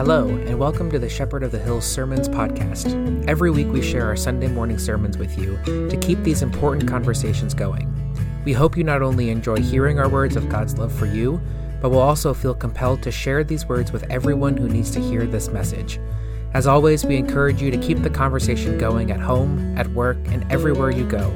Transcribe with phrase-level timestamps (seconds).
[0.00, 3.28] Hello, and welcome to the Shepherd of the Hills Sermons podcast.
[3.28, 7.52] Every week we share our Sunday morning sermons with you to keep these important conversations
[7.52, 7.92] going.
[8.46, 11.38] We hope you not only enjoy hearing our words of God's love for you,
[11.82, 15.26] but will also feel compelled to share these words with everyone who needs to hear
[15.26, 16.00] this message.
[16.54, 20.50] As always, we encourage you to keep the conversation going at home, at work, and
[20.50, 21.30] everywhere you go.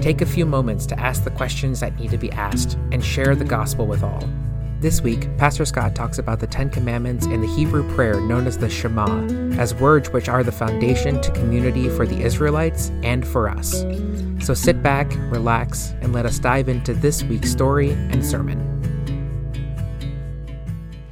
[0.00, 3.34] Take a few moments to ask the questions that need to be asked and share
[3.34, 4.26] the gospel with all.
[4.80, 8.58] This week, Pastor Scott talks about the Ten Commandments and the Hebrew prayer known as
[8.58, 9.24] the Shema,
[9.58, 13.84] as words which are the foundation to community for the Israelites and for us.
[14.38, 18.62] So sit back, relax, and let us dive into this week's story and sermon.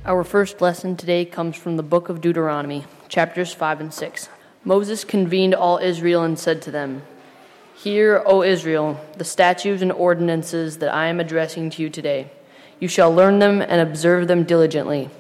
[0.04, 4.28] Our first lesson today comes from the book of Deuteronomy, chapters 5 and 6.
[4.62, 7.02] Moses convened all Israel and said to them,
[7.74, 12.30] Hear, O Israel, the statutes and ordinances that I am addressing to you today.
[12.78, 15.10] You shall learn them and observe them diligently.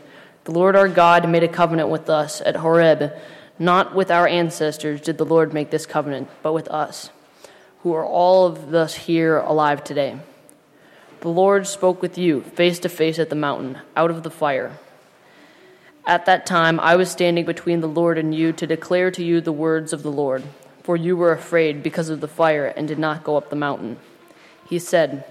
[0.44, 3.12] The Lord our God made a covenant with us at Horeb.
[3.58, 7.10] Not with our ancestors did the Lord make this covenant, but with us,
[7.80, 10.18] who are all of us here alive today.
[11.20, 14.78] The Lord spoke with you face to face at the mountain, out of the fire.
[16.06, 19.40] At that time I was standing between the Lord and you to declare to you
[19.40, 20.44] the words of the Lord,
[20.82, 23.96] for you were afraid because of the fire and did not go up the mountain.
[24.68, 25.24] He said,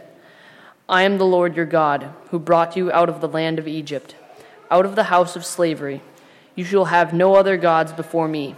[0.87, 4.15] I am the Lord your God, who brought you out of the land of Egypt,
[4.69, 6.01] out of the house of slavery.
[6.53, 8.55] You shall have no other gods before me.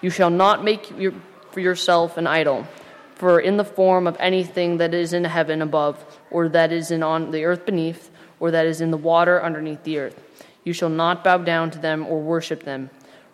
[0.00, 1.14] You shall not make your,
[1.52, 2.66] for yourself an idol,
[3.14, 7.04] for in the form of anything that is in heaven above, or that is in
[7.04, 10.20] on the earth beneath, or that is in the water underneath the earth.
[10.64, 12.90] You shall not bow down to them or worship them.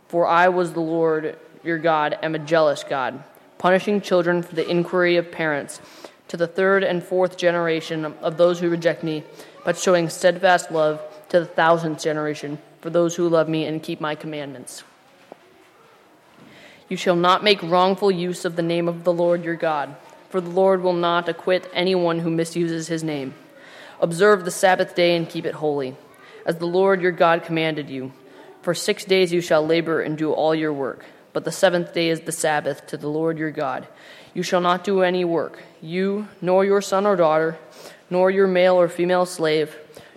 [0.07, 3.25] For I was the Lord your God, am a jealous God,
[3.57, 5.81] punishing children for the inquiry of parents
[6.31, 9.25] to the third and fourth generation of those who reject me,
[9.65, 14.01] but showing steadfast love to the thousandth generation for those who love me and keep
[14.01, 14.85] my commandments.
[16.89, 19.97] You shall not make wrongful use of the name of the Lord your God,
[20.29, 23.35] for the Lord will not acquit anyone who misuses his name.
[24.01, 25.97] Observe the Sabbath day and keep it holy,
[26.47, 28.13] as the Lord your God commanded you.
[28.63, 32.09] For six days you shall labor and do all your work, but the seventh day
[32.09, 33.87] is the Sabbath to the Lord your God.
[34.35, 37.59] You shall not do any work, you, nor your son or daughter,
[38.09, 39.77] nor your male or female slave,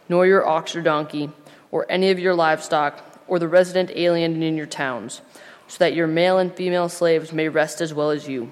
[0.09, 1.31] nor your ox or donkey,
[1.71, 5.21] or any of your livestock, or the resident alien in your towns,
[5.67, 8.51] so that your male and female slaves may rest as well as you.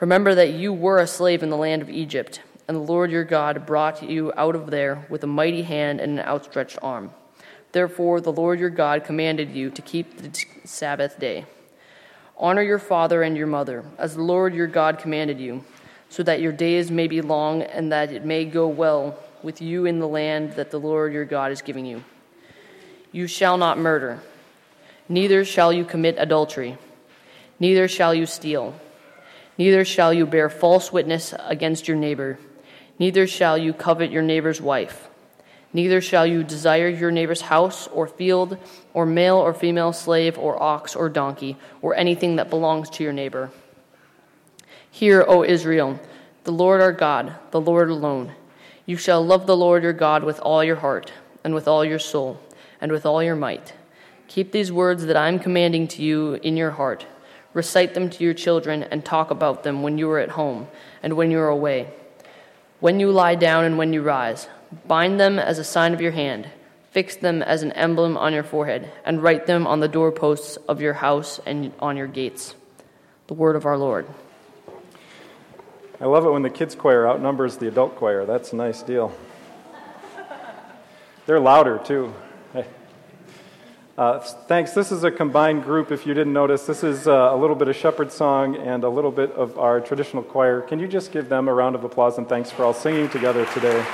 [0.00, 3.24] Remember that you were a slave in the land of Egypt, and the Lord your
[3.24, 7.12] God brought you out of there with a mighty hand and an outstretched arm.
[7.72, 11.46] Therefore, the Lord your God commanded you to keep the Sabbath day.
[12.40, 15.64] Honor your father and your mother, as the Lord your God commanded you,
[16.08, 19.86] so that your days may be long and that it may go well with you
[19.86, 22.04] in the land that the Lord your God is giving you.
[23.10, 24.20] You shall not murder,
[25.08, 26.78] neither shall you commit adultery,
[27.58, 28.74] neither shall you steal,
[29.56, 32.38] neither shall you bear false witness against your neighbor,
[33.00, 35.08] neither shall you covet your neighbor's wife.
[35.72, 38.56] Neither shall you desire your neighbor's house or field,
[38.94, 43.12] or male or female slave, or ox or donkey, or anything that belongs to your
[43.12, 43.50] neighbor.
[44.90, 46.00] Hear, O Israel,
[46.44, 48.32] the Lord our God, the Lord alone.
[48.86, 51.12] You shall love the Lord your God with all your heart,
[51.44, 52.40] and with all your soul,
[52.80, 53.74] and with all your might.
[54.26, 57.04] Keep these words that I am commanding to you in your heart.
[57.52, 60.68] Recite them to your children, and talk about them when you are at home,
[61.02, 61.90] and when you are away,
[62.80, 64.48] when you lie down, and when you rise.
[64.86, 66.48] Bind them as a sign of your hand,
[66.90, 70.80] fix them as an emblem on your forehead, and write them on the doorposts of
[70.80, 72.54] your house and on your gates.
[73.28, 74.06] The word of our Lord.
[76.00, 78.24] I love it when the kids' choir outnumbers the adult choir.
[78.24, 79.12] That's a nice deal.
[81.26, 82.14] They're louder, too.
[83.98, 84.74] Uh, thanks.
[84.74, 86.66] This is a combined group, if you didn't notice.
[86.66, 89.80] This is uh, a little bit of shepherd song and a little bit of our
[89.80, 90.60] traditional choir.
[90.60, 93.44] Can you just give them a round of applause and thanks for all singing together
[93.46, 93.84] today?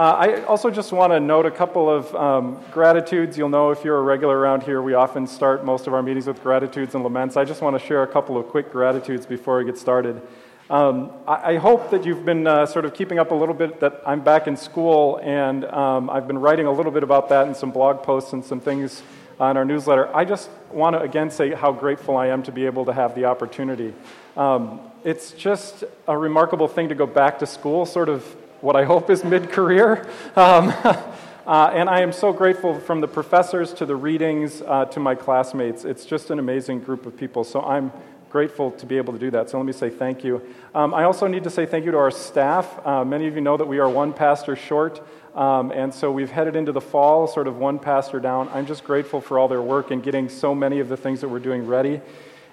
[0.00, 3.36] Uh, I also just want to note a couple of um, gratitudes.
[3.36, 6.26] You'll know if you're a regular around here, we often start most of our meetings
[6.26, 7.36] with gratitudes and laments.
[7.36, 10.22] I just want to share a couple of quick gratitudes before we get started.
[10.70, 13.78] Um, I, I, hope that you've been uh, sort of keeping up a little bit
[13.80, 17.46] that I'm back in school, and um, I've been writing a little bit about that
[17.46, 19.02] in some blog posts and some things
[19.38, 20.08] on our newsletter.
[20.16, 23.14] I just want to again say how grateful I am to be able to have
[23.14, 23.92] the opportunity.
[24.34, 28.24] Um, it's just a remarkable thing to go back to school, sort of
[28.60, 30.06] what I hope is mid career.
[30.36, 30.68] Um,
[31.46, 35.14] uh, and I am so grateful from the professors to the readings uh, to my
[35.14, 35.84] classmates.
[35.84, 37.44] It's just an amazing group of people.
[37.44, 37.92] So I'm
[38.28, 39.50] grateful to be able to do that.
[39.50, 40.40] So let me say thank you.
[40.74, 42.86] Um, I also need to say thank you to our staff.
[42.86, 45.00] Uh, many of you know that we are one pastor short.
[45.34, 48.48] Um, and so we've headed into the fall, sort of one pastor down.
[48.52, 51.28] I'm just grateful for all their work in getting so many of the things that
[51.28, 52.00] we're doing ready.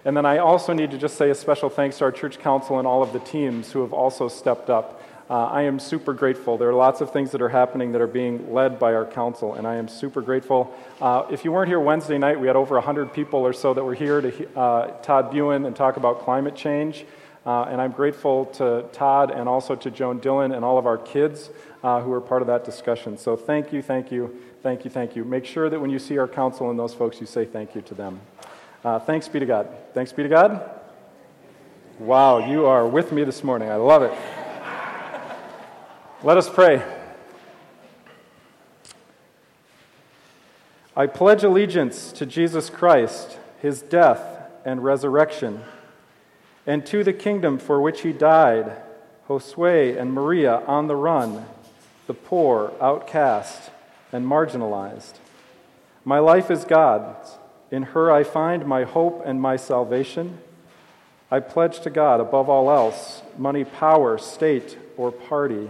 [0.06, 2.80] And then I also need to just say a special thanks to our church council
[2.80, 5.02] and all of the teams who have also stepped up.
[5.30, 6.58] Uh, I am super grateful.
[6.58, 9.56] There are lots of things that are happening that are being led by our council,
[9.56, 10.74] and I am super grateful.
[11.02, 13.84] Uh, if you weren't here Wednesday night, we had over 100 people or so that
[13.84, 17.06] were here to uh, Todd Buin and talk about climate change.
[17.46, 20.98] Uh, and I'm grateful to Todd and also to Joan Dillon and all of our
[20.98, 21.50] kids
[21.84, 23.18] uh, who were part of that discussion.
[23.18, 24.34] So thank you, thank you,
[24.64, 25.26] thank you, thank you.
[25.26, 27.82] Make sure that when you see our council and those folks, you say thank you
[27.82, 28.22] to them.
[28.84, 29.68] Uh, thanks be to God.
[29.94, 30.70] Thanks be to God.
[32.00, 33.70] Wow, you are with me this morning.
[33.70, 34.47] I love it.
[36.24, 36.82] Let us pray.
[40.96, 45.62] I pledge allegiance to Jesus Christ, his death and resurrection,
[46.66, 48.82] and to the kingdom for which he died,
[49.30, 51.46] Josue and Maria on the run,
[52.08, 53.70] the poor, outcast,
[54.12, 55.20] and marginalized.
[56.04, 57.38] My life is God's.
[57.70, 60.40] In her I find my hope and my salvation.
[61.30, 65.70] I pledge to God, above all else, money, power, state, or party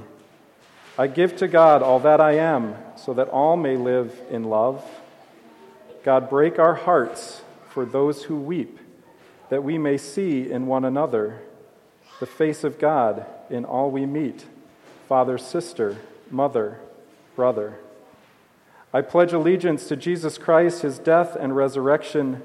[0.97, 4.83] I give to God all that I am, so that all may live in love.
[6.03, 8.79] God, break our hearts for those who weep,
[9.49, 11.41] that we may see in one another
[12.19, 14.45] the face of God in all we meet
[15.07, 15.95] father, sister,
[16.29, 16.79] mother,
[17.35, 17.75] brother.
[18.93, 22.41] I pledge allegiance to Jesus Christ, his death and resurrection,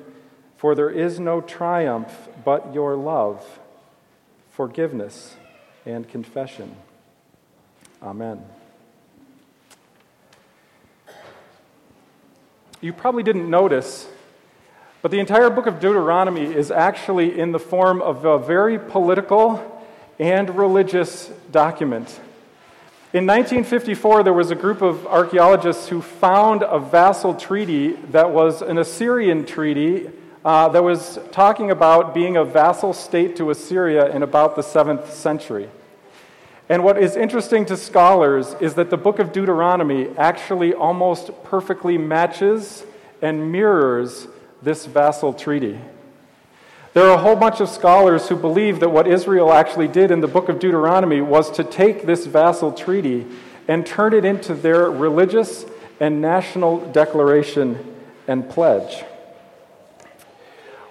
[0.56, 3.58] for there is no triumph but your love,
[4.50, 5.34] forgiveness,
[5.84, 6.76] and confession.
[8.02, 8.44] Amen.
[12.80, 14.08] You probably didn't notice,
[15.02, 19.84] but the entire book of Deuteronomy is actually in the form of a very political
[20.18, 22.08] and religious document.
[23.12, 28.62] In 1954, there was a group of archaeologists who found a vassal treaty that was
[28.62, 30.10] an Assyrian treaty
[30.44, 35.06] uh, that was talking about being a vassal state to Assyria in about the 7th
[35.10, 35.68] century.
[36.68, 41.98] And what is interesting to scholars is that the book of Deuteronomy actually almost perfectly
[41.98, 42.84] matches
[43.20, 44.28] and mirrors
[44.62, 45.78] this vassal treaty.
[46.94, 50.20] There are a whole bunch of scholars who believe that what Israel actually did in
[50.20, 53.26] the book of Deuteronomy was to take this vassal treaty
[53.66, 55.64] and turn it into their religious
[56.00, 57.96] and national declaration
[58.28, 59.04] and pledge.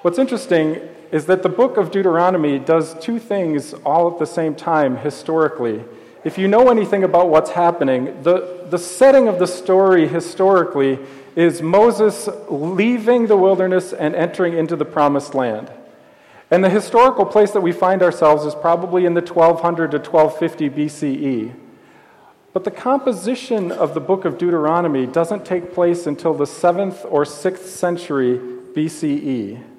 [0.01, 4.55] What's interesting is that the book of Deuteronomy does two things all at the same
[4.55, 5.83] time historically.
[6.23, 10.99] If you know anything about what's happening, the, the setting of the story historically
[11.35, 15.71] is Moses leaving the wilderness and entering into the promised land.
[16.49, 20.69] And the historical place that we find ourselves is probably in the 1200 to 1250
[20.69, 21.55] BCE.
[22.53, 27.23] But the composition of the book of Deuteronomy doesn't take place until the 7th or
[27.23, 29.70] 6th century BCE.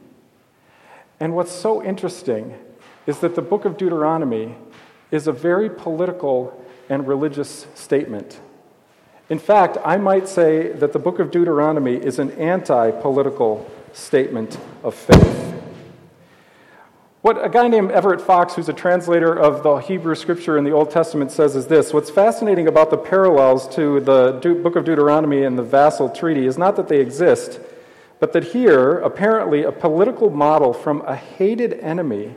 [1.23, 2.59] And what's so interesting
[3.07, 4.57] is that the book of Deuteronomy
[5.13, 8.41] is a very political and religious statement.
[9.29, 14.59] In fact, I might say that the book of Deuteronomy is an anti political statement
[14.83, 15.63] of faith.
[17.21, 20.73] What a guy named Everett Fox, who's a translator of the Hebrew scripture in the
[20.73, 25.45] Old Testament, says is this What's fascinating about the parallels to the book of Deuteronomy
[25.45, 27.61] and the vassal treaty is not that they exist,
[28.23, 32.33] but that here, apparently, a political model from a hated enemy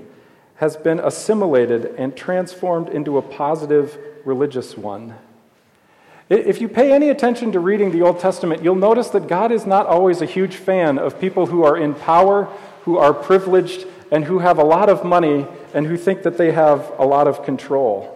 [0.55, 5.13] has been assimilated and transformed into a positive religious one.
[6.27, 9.67] If you pay any attention to reading the Old Testament, you'll notice that God is
[9.67, 12.45] not always a huge fan of people who are in power,
[12.85, 16.51] who are privileged, and who have a lot of money, and who think that they
[16.51, 18.14] have a lot of control.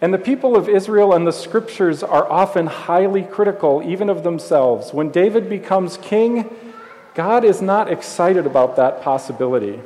[0.00, 4.92] And the people of Israel and the scriptures are often highly critical, even of themselves.
[4.92, 6.48] When David becomes king,
[7.14, 9.80] God is not excited about that possibility.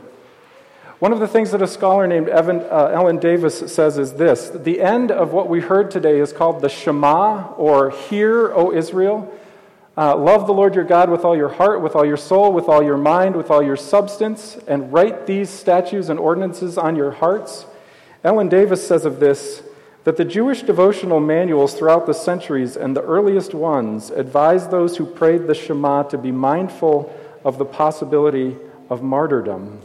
[0.99, 4.51] One of the things that a scholar named Evan, uh, Ellen Davis says is this
[4.51, 9.33] The end of what we heard today is called the Shema, or Hear, O Israel.
[9.97, 12.69] Uh, love the Lord your God with all your heart, with all your soul, with
[12.69, 17.11] all your mind, with all your substance, and write these statutes and ordinances on your
[17.11, 17.67] hearts.
[18.23, 19.63] Ellen Davis says of this,
[20.05, 25.07] that the Jewish devotional manuals throughout the centuries and the earliest ones advised those who
[25.07, 28.57] prayed the Shema to be mindful of the possibility
[28.91, 29.81] of martyrdom.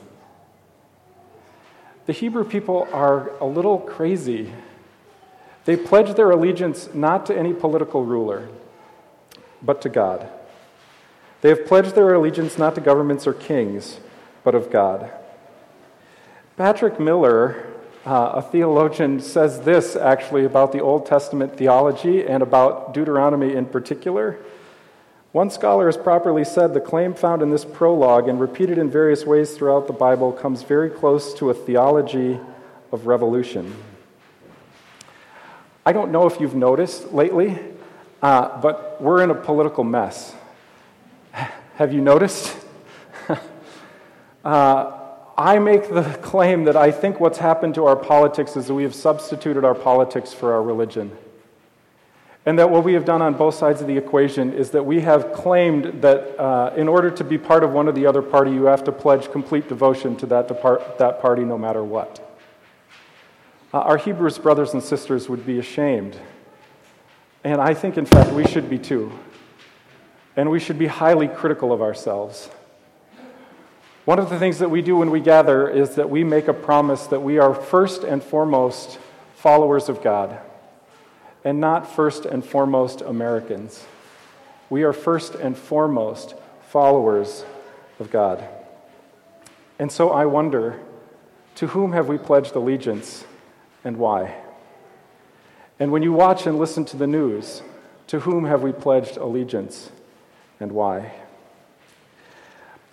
[2.07, 4.51] The Hebrew people are a little crazy.
[5.65, 8.47] They pledge their allegiance not to any political ruler,
[9.61, 10.29] but to God.
[11.41, 13.99] They have pledged their allegiance not to governments or kings,
[14.43, 15.11] but of God.
[16.55, 17.76] Patrick Miller
[18.07, 23.65] Uh, a theologian says this actually about the Old Testament theology and about Deuteronomy in
[23.65, 24.39] particular.
[25.33, 29.25] One scholar has properly said the claim found in this prologue and repeated in various
[29.25, 32.39] ways throughout the Bible comes very close to a theology
[32.93, 33.75] of revolution.
[35.85, 37.59] I don't know if you've noticed lately,
[38.21, 40.33] uh, but we're in a political mess.
[41.33, 42.55] Have you noticed?
[44.45, 44.96] uh,
[45.37, 48.81] I make the claim that I think what's happened to our politics is that we
[48.81, 51.15] have substituted our politics for our religion.
[52.47, 55.01] And that what we have done on both sides of the equation is that we
[55.01, 58.51] have claimed that uh, in order to be part of one or the other party,
[58.51, 62.23] you have to pledge complete devotion to that, depart- that party no matter what.
[63.73, 66.17] Uh, our Hebrews brothers and sisters would be ashamed.
[67.43, 69.11] And I think, in fact, we should be too.
[70.35, 72.49] And we should be highly critical of ourselves.
[74.07, 76.53] One of the things that we do when we gather is that we make a
[76.53, 78.99] promise that we are first and foremost
[79.35, 80.39] followers of God
[81.43, 83.85] and not first and foremost Americans.
[84.69, 86.35] We are first and foremost
[86.69, 87.43] followers
[87.99, 88.47] of God.
[89.77, 90.79] And so I wonder
[91.55, 93.25] to whom have we pledged allegiance
[93.83, 94.35] and why?
[95.81, 97.61] And when you watch and listen to the news,
[98.07, 99.91] to whom have we pledged allegiance
[100.61, 101.11] and why?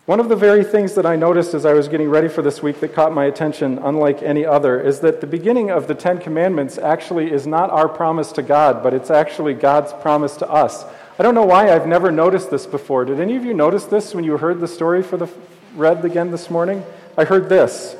[0.06, 2.62] One of the very things that I noticed as I was getting ready for this
[2.62, 6.18] week that caught my attention, unlike any other, is that the beginning of the Ten
[6.18, 10.84] Commandments actually is not our promise to God, but it's actually God's promise to us.
[11.18, 13.06] I don't know why I've never noticed this before.
[13.06, 15.26] Did any of you notice this when you heard the story for the
[15.74, 16.84] read again this morning?
[17.16, 17.96] I heard this.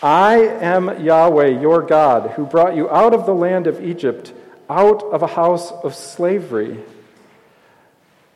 [0.00, 4.32] I am Yahweh, your God, who brought you out of the land of Egypt,
[4.70, 6.78] out of a house of slavery.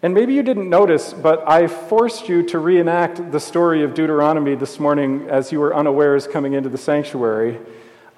[0.05, 4.57] And maybe you didn't notice, but I forced you to reenact the story of Deuteronomy
[4.57, 7.61] this morning as you were unawares coming into the sanctuary.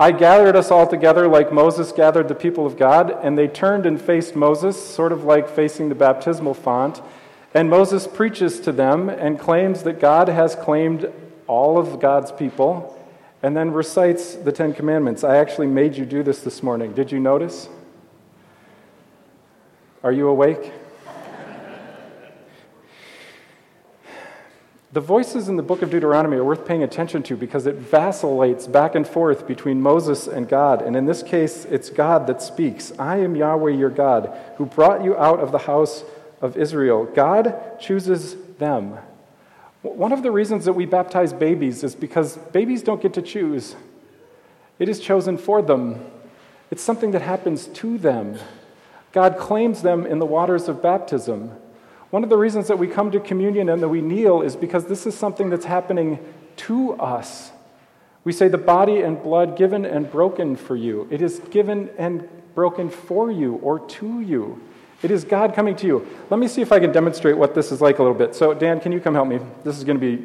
[0.00, 3.84] I gathered us all together like Moses gathered the people of God, and they turned
[3.84, 7.02] and faced Moses, sort of like facing the baptismal font.
[7.52, 11.12] And Moses preaches to them and claims that God has claimed
[11.46, 12.98] all of God's people,
[13.42, 15.22] and then recites the Ten Commandments.
[15.22, 16.94] I actually made you do this this morning.
[16.94, 17.68] Did you notice?
[20.02, 20.72] Are you awake?
[24.94, 28.68] The voices in the book of Deuteronomy are worth paying attention to because it vacillates
[28.68, 30.82] back and forth between Moses and God.
[30.82, 32.92] And in this case, it's God that speaks.
[32.96, 36.04] I am Yahweh your God, who brought you out of the house
[36.40, 37.06] of Israel.
[37.06, 38.96] God chooses them.
[39.82, 43.74] One of the reasons that we baptize babies is because babies don't get to choose,
[44.78, 46.06] it is chosen for them.
[46.70, 48.38] It's something that happens to them.
[49.10, 51.50] God claims them in the waters of baptism.
[52.14, 54.86] One of the reasons that we come to communion and that we kneel is because
[54.86, 56.20] this is something that's happening
[56.58, 57.50] to us.
[58.22, 61.08] We say, the body and blood given and broken for you.
[61.10, 64.62] It is given and broken for you or to you.
[65.02, 66.06] It is God coming to you.
[66.30, 68.36] Let me see if I can demonstrate what this is like a little bit.
[68.36, 69.40] So, Dan, can you come help me?
[69.64, 70.24] This is going to be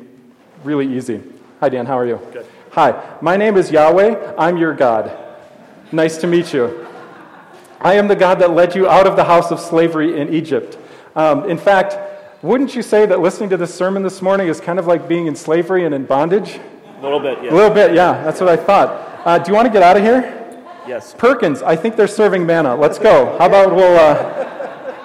[0.64, 1.24] really easy.
[1.60, 1.88] Hi, Dan.
[1.88, 2.20] How are you?
[2.32, 2.46] Good.
[2.74, 3.18] Hi.
[3.20, 4.36] My name is Yahweh.
[4.38, 5.12] I'm your God.
[5.92, 6.86] Nice to meet you.
[7.82, 10.78] I am the God that led you out of the house of slavery in Egypt.
[11.20, 11.98] Um, in fact,
[12.42, 15.28] wouldn't you say that listening to this sermon this morning is kind of like being
[15.28, 16.58] in slavery and in bondage?
[16.98, 17.52] A little bit, yes.
[17.52, 18.24] A little bit, yeah.
[18.24, 19.28] That's what I thought.
[19.28, 20.64] Uh, do you want to get out of here?
[20.88, 21.14] Yes.
[21.18, 22.74] Perkins, I think they're serving manna.
[22.74, 23.38] Let's go.
[23.38, 23.98] How about we'll.
[23.98, 24.96] Uh,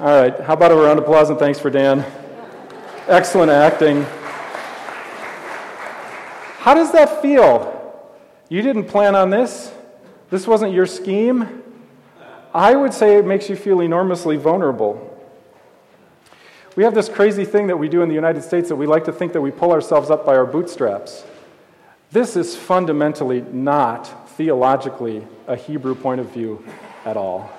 [0.00, 0.40] all right.
[0.40, 2.04] How about a round of applause and thanks for Dan?
[3.06, 4.02] Excellent acting.
[6.58, 7.70] How does that feel?
[8.48, 9.72] You didn't plan on this?
[10.30, 11.62] This wasn't your scheme?
[12.52, 15.12] I would say it makes you feel enormously vulnerable.
[16.76, 19.04] We have this crazy thing that we do in the United States that we like
[19.04, 21.24] to think that we pull ourselves up by our bootstraps.
[22.10, 26.64] This is fundamentally not theologically a Hebrew point of view
[27.04, 27.50] at all.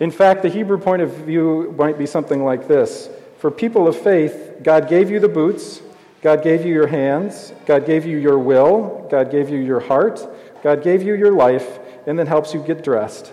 [0.00, 3.96] In fact, the Hebrew point of view might be something like this For people of
[3.98, 5.82] faith, God gave you the boots,
[6.22, 10.26] God gave you your hands, God gave you your will, God gave you your heart,
[10.62, 13.32] God gave you your life, and then helps you get dressed.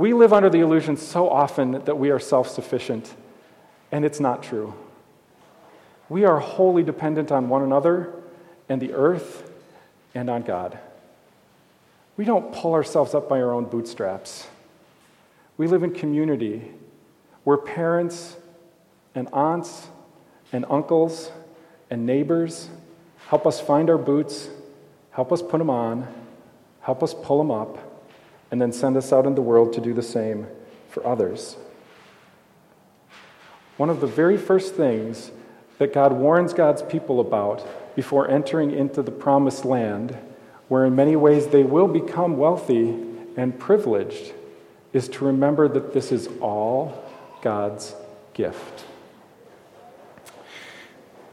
[0.00, 3.14] We live under the illusion so often that we are self sufficient,
[3.92, 4.72] and it's not true.
[6.08, 8.10] We are wholly dependent on one another
[8.66, 9.52] and the earth
[10.14, 10.78] and on God.
[12.16, 14.46] We don't pull ourselves up by our own bootstraps.
[15.58, 16.72] We live in community
[17.44, 18.38] where parents
[19.14, 19.88] and aunts
[20.50, 21.30] and uncles
[21.90, 22.70] and neighbors
[23.28, 24.48] help us find our boots,
[25.10, 26.08] help us put them on,
[26.80, 27.89] help us pull them up
[28.50, 30.46] and then send us out in the world to do the same
[30.88, 31.56] for others.
[33.76, 35.30] One of the very first things
[35.78, 37.66] that God warns God's people about
[37.96, 40.18] before entering into the promised land,
[40.68, 42.90] where in many ways they will become wealthy
[43.36, 44.34] and privileged,
[44.92, 47.02] is to remember that this is all
[47.42, 47.94] God's
[48.34, 48.84] gift.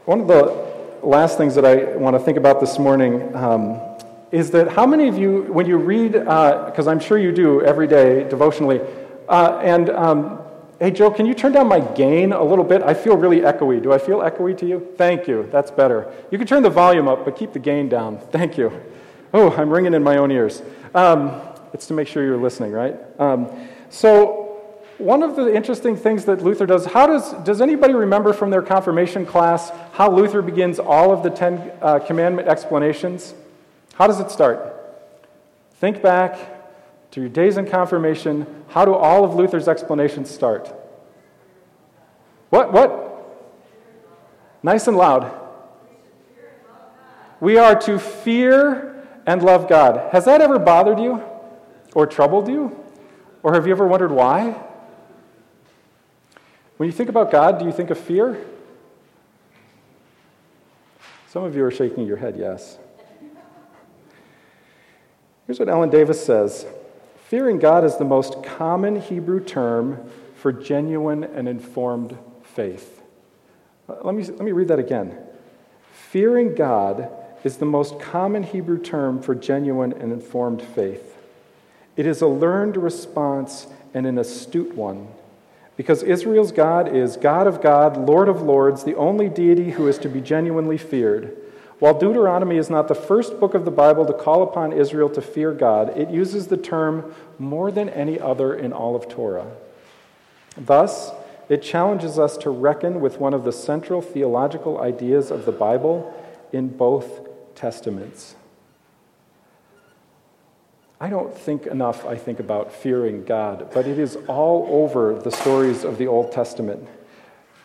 [0.04, 3.80] One of the last things that I want to think about this morning um,
[4.30, 7.62] is that how many of you, when you read, because uh, I'm sure you do
[7.62, 8.80] every day devotionally,
[9.28, 10.40] uh, and um,
[10.78, 12.82] hey, Joe, can you turn down my gain a little bit?
[12.82, 13.82] I feel really echoey.
[13.82, 14.86] Do I feel echoey to you?
[14.96, 15.48] Thank you.
[15.50, 16.12] That's better.
[16.30, 18.18] You can turn the volume up, but keep the gain down.
[18.18, 18.72] Thank you.
[19.32, 20.62] Oh, I'm ringing in my own ears.
[20.94, 21.40] Um,
[21.72, 22.96] it's to make sure you're listening, right?
[23.18, 23.50] Um,
[23.90, 24.44] so,
[24.98, 28.62] one of the interesting things that Luther does, how does, does anybody remember from their
[28.62, 33.34] confirmation class how Luther begins all of the Ten uh, Commandment explanations?
[33.98, 34.76] How does it start?
[35.80, 36.38] Think back
[37.10, 38.46] to your days in confirmation.
[38.68, 40.72] How do all of Luther's explanations start?
[42.50, 42.72] What?
[42.72, 43.06] What?
[44.62, 45.32] Nice and loud.
[47.40, 50.12] We are to fear and love God.
[50.12, 51.20] Has that ever bothered you
[51.92, 52.78] or troubled you?
[53.42, 54.62] Or have you ever wondered why?
[56.76, 58.46] When you think about God, do you think of fear?
[61.26, 62.78] Some of you are shaking your head, yes.
[65.48, 66.66] Here's what Ellen Davis says
[67.24, 73.02] Fearing God is the most common Hebrew term for genuine and informed faith.
[73.88, 75.18] Let me, let me read that again.
[75.90, 77.10] Fearing God
[77.44, 81.16] is the most common Hebrew term for genuine and informed faith.
[81.96, 85.08] It is a learned response and an astute one
[85.78, 89.96] because Israel's God is God of God, Lord of lords, the only deity who is
[89.98, 91.36] to be genuinely feared.
[91.78, 95.22] While Deuteronomy is not the first book of the Bible to call upon Israel to
[95.22, 99.46] fear God, it uses the term more than any other in all of Torah.
[100.56, 101.12] Thus,
[101.48, 106.12] it challenges us to reckon with one of the central theological ideas of the Bible
[106.52, 108.36] in both Testaments.
[111.00, 115.30] I don't think enough, I think, about fearing God, but it is all over the
[115.30, 116.88] stories of the Old Testament.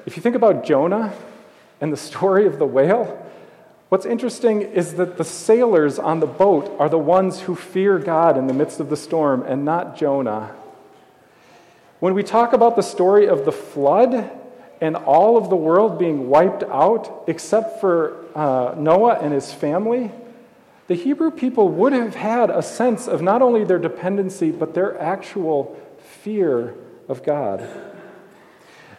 [0.06, 1.14] If you think about Jonah
[1.82, 3.24] and the story of the whale,
[3.94, 8.40] what's interesting is that the sailors on the boat are the ones who fear God
[8.40, 10.56] in the midst of the storm and not Jonah.
[12.00, 14.32] When we talk about the story of the flood
[14.82, 20.10] and all of the world being wiped out except for uh, Noah and his family,
[20.88, 25.00] the Hebrew people would have had a sense of not only their dependency, but their
[25.00, 25.80] actual
[26.24, 26.74] fear
[27.08, 27.93] of God.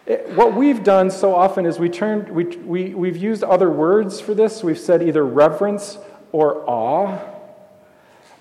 [0.06, 4.34] What we've done so often is we turned, we, we, we've used other words for
[4.34, 4.62] this.
[4.62, 5.96] We've said either reverence
[6.30, 7.18] or awe.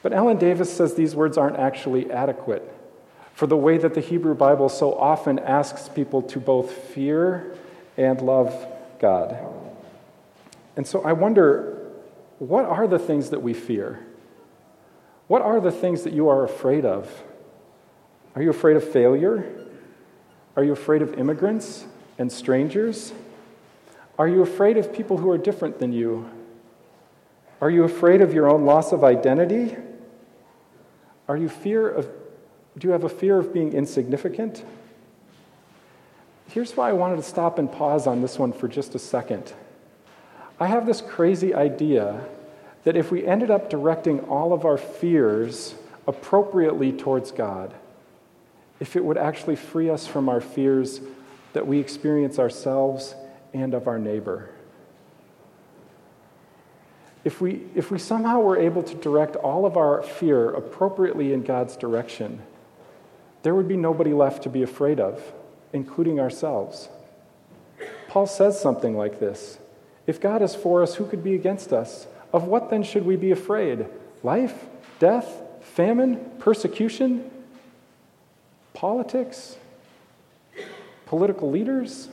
[0.01, 2.69] But Ellen Davis says these words aren't actually adequate
[3.33, 7.55] for the way that the Hebrew Bible so often asks people to both fear
[7.97, 8.53] and love
[8.99, 9.37] God.
[10.75, 11.91] And so I wonder
[12.39, 14.05] what are the things that we fear?
[15.27, 17.23] What are the things that you are afraid of?
[18.35, 19.62] Are you afraid of failure?
[20.55, 21.85] Are you afraid of immigrants
[22.17, 23.13] and strangers?
[24.19, 26.29] Are you afraid of people who are different than you?
[27.61, 29.75] Are you afraid of your own loss of identity?
[31.27, 32.09] Are you fear of
[32.77, 34.65] do you have a fear of being insignificant?
[36.49, 39.53] Here's why I wanted to stop and pause on this one for just a second.
[40.59, 42.25] I have this crazy idea
[42.83, 45.75] that if we ended up directing all of our fears
[46.07, 47.73] appropriately towards God,
[48.83, 50.99] if it would actually free us from our fears
[51.53, 53.15] that we experience ourselves
[53.53, 54.49] and of our neighbor.
[57.23, 61.43] If we, if we somehow were able to direct all of our fear appropriately in
[61.43, 62.41] God's direction,
[63.43, 65.31] there would be nobody left to be afraid of,
[65.71, 66.89] including ourselves.
[68.09, 69.59] Paul says something like this
[70.07, 72.05] if God is for us, who could be against us?
[72.33, 73.85] Of what then should we be afraid?
[74.23, 74.65] Life,
[74.99, 77.31] death, famine, persecution,
[78.83, 79.55] politics,
[81.05, 82.09] political leaders,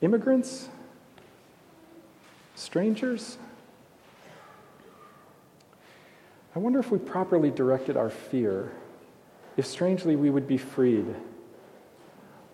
[0.00, 0.68] immigrants,
[2.54, 3.36] strangers?
[6.54, 8.70] I wonder if we properly directed our fear,
[9.56, 11.06] if strangely we would be freed.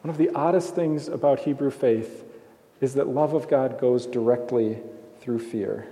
[0.00, 2.24] One of the oddest things about Hebrew faith
[2.80, 4.78] is that love of God goes directly
[5.20, 5.86] through fear.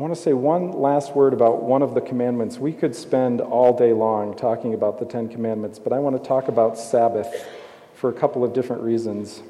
[0.00, 2.56] I want to say one last word about one of the commandments.
[2.56, 6.26] We could spend all day long talking about the Ten Commandments, but I want to
[6.26, 7.46] talk about Sabbath
[7.92, 9.42] for a couple of different reasons.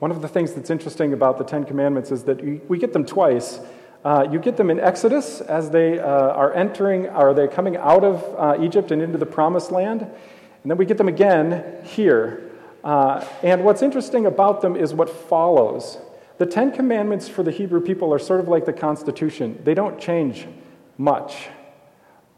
[0.00, 3.06] One of the things that's interesting about the Ten Commandments is that we get them
[3.06, 3.60] twice.
[4.04, 8.02] Uh, you get them in Exodus as they uh, are entering, are they coming out
[8.02, 12.50] of uh, Egypt and into the Promised Land, and then we get them again here
[12.82, 15.98] Uh, and what's interesting about them is what follows.
[16.38, 20.00] The Ten Commandments for the Hebrew people are sort of like the Constitution, they don't
[20.00, 20.46] change
[20.96, 21.48] much,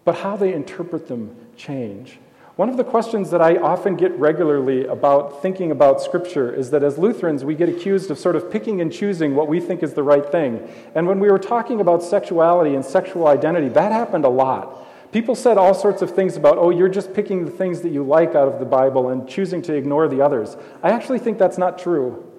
[0.04, 2.18] but how they interpret them change.
[2.56, 6.82] One of the questions that I often get regularly about thinking about Scripture is that
[6.82, 9.94] as Lutherans, we get accused of sort of picking and choosing what we think is
[9.94, 10.66] the right thing.
[10.94, 14.86] And when we were talking about sexuality and sexual identity, that happened a lot.
[15.12, 18.02] People said all sorts of things about, oh, you're just picking the things that you
[18.02, 20.56] like out of the Bible and choosing to ignore the others.
[20.82, 22.29] I actually think that's not true.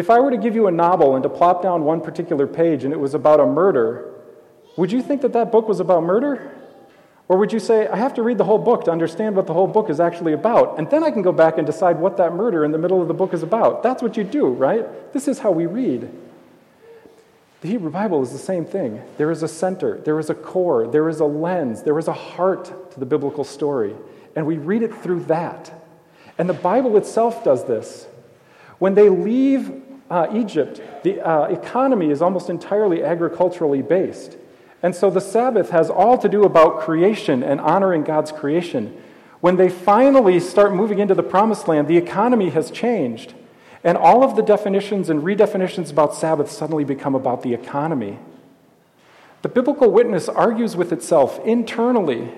[0.00, 2.84] If I were to give you a novel and to plop down one particular page
[2.84, 4.14] and it was about a murder,
[4.78, 6.56] would you think that that book was about murder?
[7.28, 9.52] Or would you say, I have to read the whole book to understand what the
[9.52, 12.32] whole book is actually about, and then I can go back and decide what that
[12.32, 13.82] murder in the middle of the book is about?
[13.82, 15.12] That's what you do, right?
[15.12, 16.10] This is how we read.
[17.60, 19.02] The Hebrew Bible is the same thing.
[19.18, 22.14] There is a center, there is a core, there is a lens, there is a
[22.14, 23.94] heart to the biblical story,
[24.34, 25.70] and we read it through that.
[26.38, 28.06] And the Bible itself does this.
[28.78, 29.79] When they leave
[30.10, 34.36] uh, Egypt, the uh, economy is almost entirely agriculturally based.
[34.82, 39.00] And so the Sabbath has all to do about creation and honoring God's creation.
[39.40, 43.34] When they finally start moving into the promised land, the economy has changed.
[43.84, 48.18] And all of the definitions and redefinitions about Sabbath suddenly become about the economy.
[49.42, 52.30] The biblical witness argues with itself internally.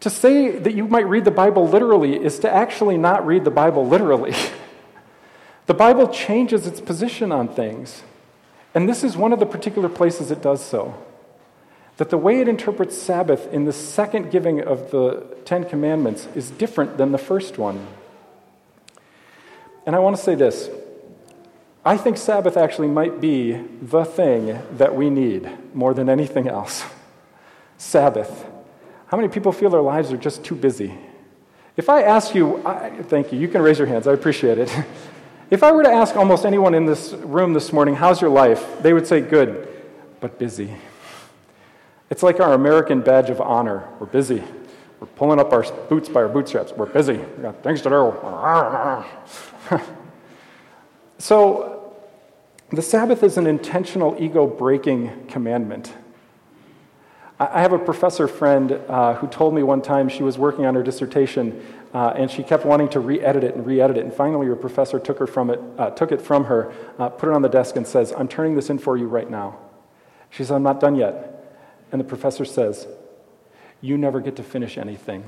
[0.00, 3.50] To say that you might read the Bible literally is to actually not read the
[3.50, 4.34] Bible literally.
[5.66, 8.02] the Bible changes its position on things.
[8.74, 10.94] And this is one of the particular places it does so
[11.96, 16.50] that the way it interprets Sabbath in the second giving of the Ten Commandments is
[16.50, 17.86] different than the first one.
[19.86, 20.68] And I want to say this
[21.84, 26.84] I think Sabbath actually might be the thing that we need more than anything else.
[27.78, 28.46] Sabbath.
[29.06, 30.98] How many people feel their lives are just too busy?
[31.76, 34.70] If I ask you, I, thank you, you can raise your hands, I appreciate it.
[35.48, 38.82] If I were to ask almost anyone in this room this morning, how's your life?
[38.82, 39.68] They would say, good,
[40.18, 40.74] but busy.
[42.10, 43.88] It's like our American badge of honor.
[44.00, 44.42] We're busy.
[44.98, 46.72] We're pulling up our boots by our bootstraps.
[46.72, 47.18] We're busy.
[47.18, 49.04] We got things to do.
[51.18, 51.94] so,
[52.70, 55.94] the Sabbath is an intentional ego breaking commandment.
[57.38, 60.74] I have a professor friend uh, who told me one time she was working on
[60.74, 61.62] her dissertation
[61.96, 64.04] uh, and she kept wanting to re-edit it and re-edit it.
[64.04, 67.30] And finally, her professor took her from it, uh, took it from her, uh, put
[67.30, 69.56] it on the desk, and says, "I'm turning this in for you right now."
[70.28, 71.36] She said, "I'm not done yet."
[71.92, 72.86] And the professor says,
[73.80, 75.24] You never get to finish anything.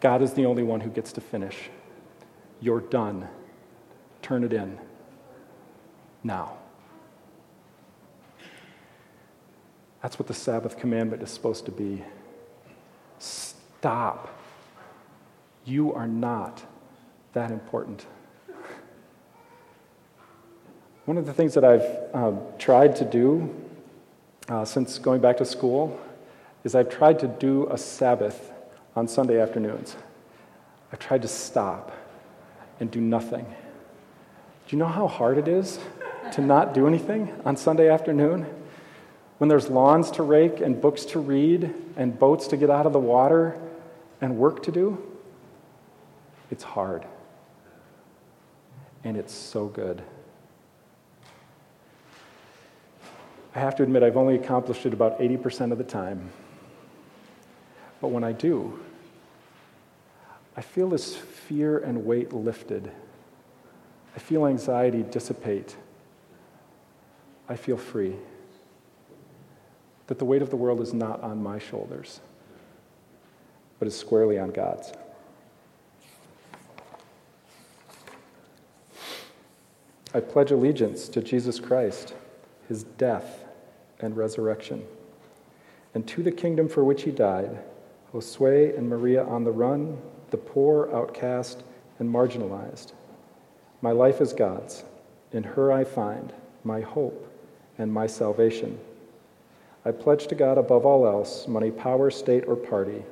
[0.00, 1.70] God is the only one who gets to finish.
[2.60, 3.28] You're done.
[4.22, 4.78] Turn it in
[6.22, 6.56] now.
[10.02, 12.02] That's what the Sabbath commandment is supposed to be.
[13.18, 14.39] Stop.
[15.70, 16.64] You are not
[17.32, 18.04] that important.
[21.04, 23.54] One of the things that I've um, tried to do
[24.48, 26.00] uh, since going back to school
[26.64, 28.50] is I've tried to do a Sabbath
[28.96, 29.94] on Sunday afternoons.
[30.92, 31.92] I've tried to stop
[32.80, 33.44] and do nothing.
[33.46, 35.78] Do you know how hard it is
[36.32, 38.44] to not do anything on Sunday afternoon?
[39.38, 42.92] When there's lawns to rake and books to read and boats to get out of
[42.92, 43.56] the water
[44.20, 45.06] and work to do?
[46.50, 47.06] It's hard.
[49.04, 50.02] And it's so good.
[53.54, 56.30] I have to admit, I've only accomplished it about 80% of the time.
[58.00, 58.78] But when I do,
[60.56, 62.92] I feel this fear and weight lifted.
[64.14, 65.76] I feel anxiety dissipate.
[67.48, 68.16] I feel free.
[70.06, 72.20] That the weight of the world is not on my shoulders,
[73.78, 74.92] but is squarely on God's.
[80.12, 82.14] I pledge allegiance to Jesus Christ
[82.68, 83.44] his death
[83.98, 84.84] and resurrection,
[85.94, 87.58] and to the kingdom for which he died,
[88.12, 89.98] Josue and Maria on the run,
[90.30, 91.62] the poor, outcast,
[91.98, 92.92] and marginalized.
[93.82, 94.84] My life is God's.
[95.32, 96.32] In her I find
[96.64, 97.28] my hope
[97.78, 98.78] and my salvation.
[99.84, 103.02] I pledge to God above all else money, power, state, or party.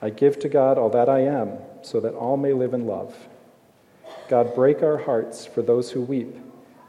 [0.00, 3.14] I give to God all that I am, so that all may live in love.
[4.28, 6.36] God, break our hearts for those who weep,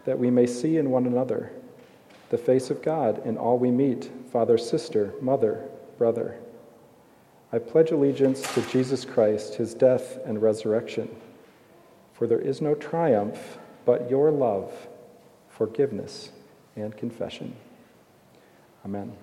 [0.06, 1.52] that we may see in one another
[2.30, 6.38] the face of God in all we meet, father, sister, mother, brother.
[7.52, 11.15] I pledge allegiance to Jesus Christ, his death and resurrection.
[12.13, 14.88] For there is no triumph but your love,
[15.50, 16.32] forgiveness,
[16.76, 17.56] and confession.
[18.84, 19.15] Amen.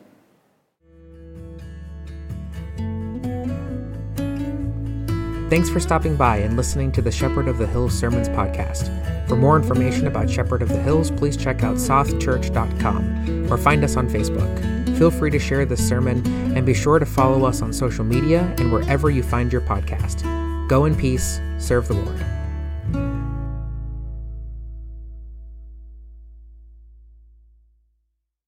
[5.52, 8.88] Thanks for stopping by and listening to the Shepherd of the Hills Sermons podcast.
[9.28, 13.98] For more information about Shepherd of the Hills, please check out sothchurch.com or find us
[13.98, 14.96] on Facebook.
[14.96, 18.54] Feel free to share this sermon and be sure to follow us on social media
[18.56, 20.22] and wherever you find your podcast.
[20.68, 22.41] Go in peace, serve the Lord.